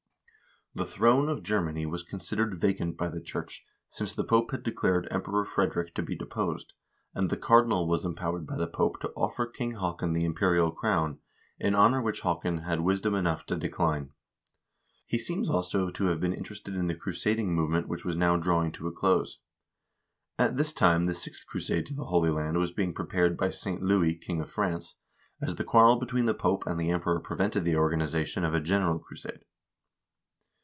The 0.73 0.85
throne 0.85 1.27
of 1.27 1.43
Germany 1.43 1.85
was 1.85 2.01
considered 2.01 2.61
vacant 2.61 2.95
by 2.95 3.09
the 3.09 3.19
church, 3.19 3.65
since 3.89 4.15
the 4.15 4.23
Pope 4.23 4.51
had 4.51 4.63
declared 4.63 5.05
Emperor 5.11 5.43
Frederick 5.43 5.93
to 5.95 6.01
be 6.01 6.15
deposed, 6.15 6.71
and 7.13 7.29
the 7.29 7.35
cardinal 7.35 7.85
was 7.89 8.05
empowered 8.05 8.47
by 8.47 8.55
the 8.55 8.67
Pope 8.67 9.01
to 9.01 9.09
offer 9.11 9.45
King 9.45 9.71
Haakon 9.71 10.13
the 10.13 10.23
imperial 10.23 10.71
crown, 10.71 11.19
an 11.59 11.75
honor 11.75 12.01
which 12.01 12.21
Haakon 12.21 12.59
had 12.59 12.79
wisdom 12.79 13.13
enough 13.15 13.45
to 13.47 13.57
decline. 13.57 14.11
He 15.05 15.19
seems 15.19 15.49
also 15.49 15.89
to 15.91 16.05
have 16.05 16.21
been 16.21 16.31
interested 16.31 16.77
in 16.77 16.87
the 16.87 16.95
crusading 16.95 17.53
movement 17.53 17.89
which 17.89 18.05
was 18.05 18.15
now 18.15 18.37
drawing 18.37 18.71
to 18.71 18.87
a 18.87 18.93
close. 18.93 19.39
At 20.39 20.55
this 20.55 20.71
time 20.71 21.03
the 21.03 21.13
sixth 21.13 21.45
crusade 21.45 21.85
to 21.87 21.93
the 21.93 22.05
Holy 22.05 22.29
Land 22.29 22.57
was 22.59 22.71
being 22.71 22.93
prepared 22.93 23.35
by 23.35 23.49
St. 23.49 23.83
Louis, 23.83 24.15
king 24.15 24.39
of 24.39 24.49
France, 24.49 24.95
as 25.41 25.57
the 25.57 25.65
quarrel 25.65 25.97
between 25.99 26.27
the 26.27 26.33
Pope 26.33 26.63
and 26.65 26.79
the 26.79 26.91
Emperor 26.91 27.19
prevented 27.19 27.65
the 27.65 27.75
organization 27.75 28.45
of 28.45 28.53
a 28.55 28.61
general 28.61 28.99
crusade. 28.99 29.43